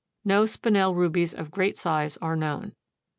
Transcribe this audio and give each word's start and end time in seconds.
No 0.25 0.45
Spinel 0.47 0.95
rubies 0.95 1.31
of 1.35 1.51
great 1.51 1.77
size 1.77 2.17
are 2.23 2.35
known. 2.35 2.73